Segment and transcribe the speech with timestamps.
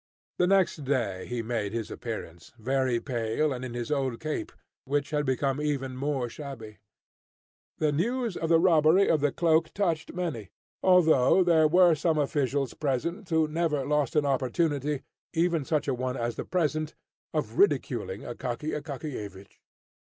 [0.39, 4.51] The next day he made his appearance, very pale, and in his old cape,
[4.83, 6.79] which had become even more shabby.
[7.77, 10.49] The news of the robbery of the cloak touched many,
[10.81, 15.03] although there were some officials present who never lost an opportunity,
[15.35, 16.95] even such a one as the present,
[17.31, 19.59] of ridiculing Akaky Akakiyevich.